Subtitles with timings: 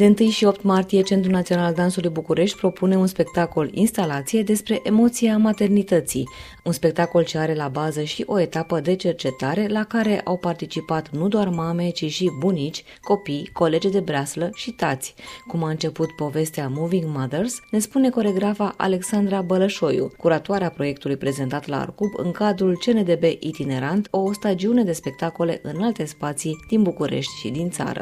[0.00, 4.80] De 1 și 8 martie, Centrul Național al Dansului București propune un spectacol instalație despre
[4.82, 6.28] emoția maternității,
[6.64, 11.10] un spectacol ce are la bază și o etapă de cercetare la care au participat
[11.10, 15.14] nu doar mame, ci și bunici, copii, colegi de breaslă și tați.
[15.46, 21.80] Cum a început povestea Moving Mothers, ne spune coregrafa Alexandra Bălășoiu, curatoarea proiectului prezentat la
[21.80, 27.50] Arcub în cadrul CNDB Itinerant, o stagiune de spectacole în alte spații din București și
[27.50, 28.00] din țară.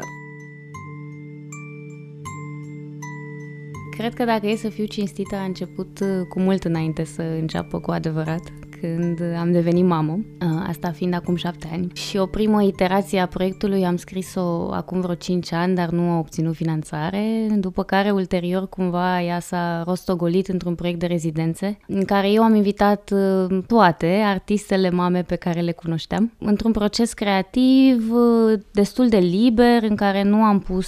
[3.99, 7.79] Cred că dacă e să fiu cinstită, a început uh, cu mult înainte să înceapă
[7.79, 8.41] cu adevărat
[8.79, 11.87] când am devenit mamă, uh, asta fiind acum șapte ani.
[11.93, 16.17] Și o primă iterație a proiectului am scris-o acum vreo cinci ani, dar nu a
[16.17, 22.31] obținut finanțare, după care ulterior cumva ea s-a rostogolit într-un proiect de rezidențe, în care
[22.31, 28.59] eu am invitat uh, toate artistele mame pe care le cunoșteam, într-un proces creativ uh,
[28.71, 30.87] destul de liber, în care nu am pus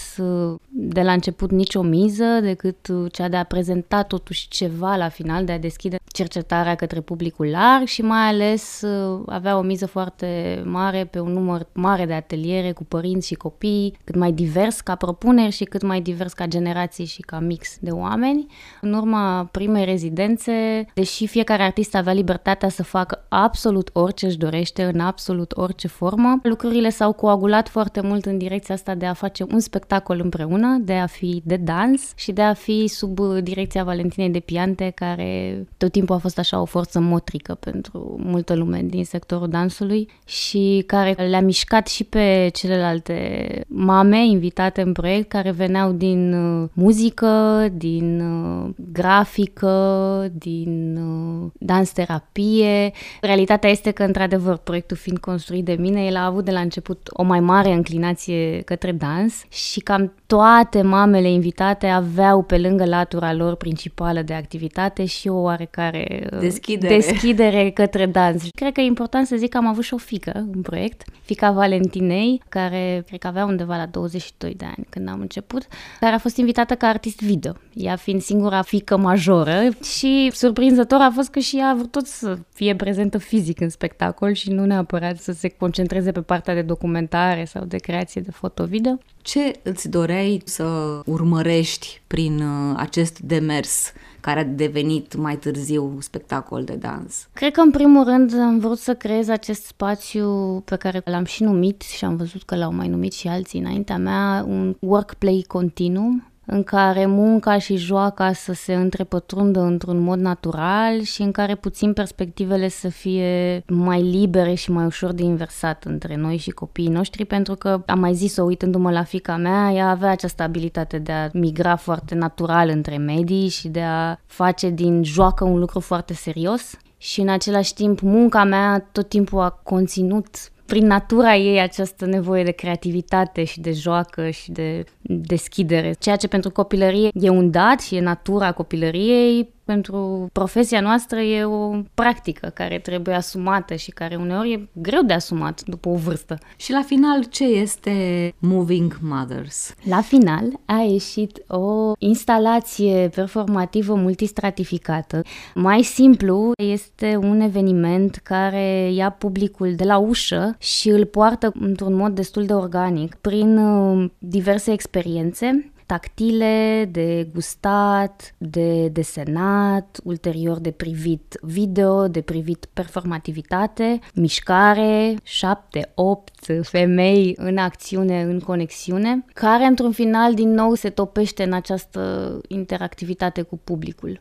[0.70, 5.52] de la început nicio miză decât cea de a prezenta totuși ceva la final, de
[5.52, 10.62] a deschide cercetarea către publicul larg, mari și mai ales uh, avea o miză foarte
[10.66, 14.96] mare pe un număr mare de ateliere cu părinți și copii, cât mai divers ca
[14.96, 18.46] propuneri și cât mai divers ca generații și ca mix de oameni.
[18.82, 24.84] În urma primei rezidențe, deși fiecare artist avea libertatea să facă absolut orice își dorește,
[24.84, 29.46] în absolut orice formă, lucrurile s-au coagulat foarte mult în direcția asta de a face
[29.52, 34.30] un spectacol împreună, de a fi de dans și de a fi sub direcția Valentinei
[34.30, 38.82] de Piante, care tot timpul a fost așa o forță motrică pe pentru multă lume
[38.84, 45.52] din sectorul dansului și care le-a mișcat și pe celelalte mame invitate în proiect care
[45.52, 52.92] veneau din uh, muzică, din uh, grafică, din uh, dans terapie.
[53.22, 57.10] Realitatea este că, într-adevăr, proiectul fiind construit de mine, el a avut de la început
[57.12, 63.34] o mai mare înclinație către dans și cam toate mamele invitate aveau pe lângă latura
[63.34, 68.44] lor principală de activitate și o oarecare deschidere, deschidere către dans.
[68.56, 71.52] Cred că e important să zic că am avut și o fică în proiect, fica
[71.52, 75.68] Valentinei, care cred că avea undeva la 22 de ani când am început,
[76.00, 81.12] care a fost invitată ca artist video, ea fiind singura fică majoră și surprinzător a
[81.14, 84.66] fost că și ea a vrut tot să fie prezentă fizic în spectacol și nu
[84.66, 88.98] neapărat să se concentreze pe partea de documentare sau de creație de foto-video.
[89.22, 96.64] Ce îți doreai să urmărești prin uh, acest demers care a devenit mai târziu spectacol
[96.64, 97.28] de dans?
[97.34, 101.44] Cred că în primul rând am vrut să creez acest spațiu pe care l-am și
[101.44, 106.22] numit și am văzut că l-au mai numit și alții înaintea mea, un work-play continuu,
[106.54, 111.94] în care munca și joaca să se întrepătrundă într-un mod natural și în care puțin
[111.94, 117.26] perspectivele să fie mai libere și mai ușor de inversat între noi și copiii noștri,
[117.26, 121.30] pentru că, am mai zis-o uitându-mă la fica mea, ea avea această abilitate de a
[121.34, 126.78] migra foarte natural între medii și de a face din joacă un lucru foarte serios.
[126.98, 130.28] Și în același timp munca mea tot timpul a conținut
[130.72, 135.96] prin natura ei această nevoie de creativitate și de joacă și de deschidere.
[136.00, 141.44] Ceea ce pentru copilărie e un dat și e natura copilăriei, pentru profesia noastră e
[141.44, 146.38] o practică care trebuie asumată și care uneori e greu de asumat după o vârstă.
[146.56, 147.92] Și la final, ce este
[148.40, 149.74] Moving Mothers?
[149.84, 155.22] La final a ieșit o instalație performativă multistratificată.
[155.56, 161.94] Mai simplu, este un eveniment care ia publicul de la ușă și îl poartă într-un
[161.94, 170.72] mod destul de organic prin uh, diverse experiențe tactile, de gustat, de desenat, ulterior de
[170.72, 179.92] privit video, de privit performativitate, mișcare, șapte, opt femei în acțiune, în conexiune, care într-un
[179.92, 184.20] final din nou se topește în această interactivitate cu publicul.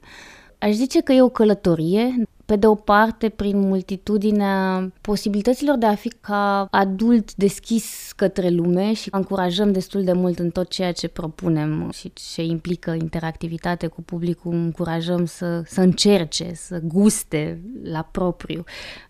[0.58, 5.94] Aș zice că e o călătorie, pe de o parte prin multitudinea posibilităților de a
[5.94, 11.08] fi ca adult deschis către lume și încurajăm destul de mult în tot ceea ce
[11.08, 18.64] propunem și ce implică interactivitate cu publicul, încurajăm să, să încerce, să guste la propriu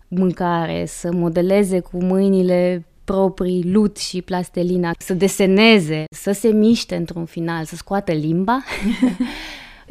[0.07, 7.25] mâncare, să modeleze cu mâinile proprii lut și plastelina, să deseneze, să se miște într-un
[7.25, 8.63] final, să scoată limba.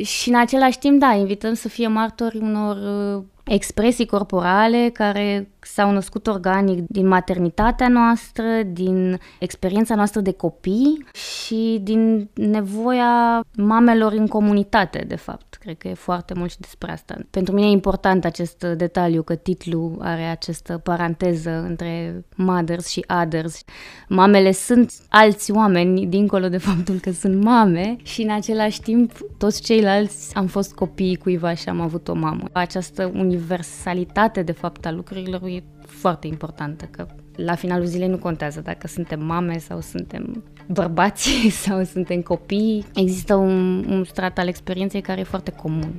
[0.03, 5.91] și în același timp, da, invităm să fie martori unor uh, expresii corporale care s-au
[5.91, 14.27] născut organic din maternitatea noastră, din experiența noastră de copii și din nevoia mamelor în
[14.27, 15.55] comunitate, de fapt.
[15.55, 17.17] Cred că e foarte mult și despre asta.
[17.31, 23.65] Pentru mine e important acest detaliu că titlul are această paranteză între mothers și others.
[24.09, 29.63] Mamele sunt alți oameni, dincolo de faptul că sunt mame și în același timp toți
[29.63, 32.45] ceilalți am fost copii cuiva și am avut o mamă.
[32.53, 35.60] Această universalitate de fapt a lucrurilor e
[35.91, 37.07] foarte importantă, că
[37.37, 41.31] la finalul zilei nu contează dacă suntem mame sau suntem bărbați
[41.65, 42.85] sau suntem copii.
[42.95, 45.93] Există un, un strat al experienței care e foarte comun.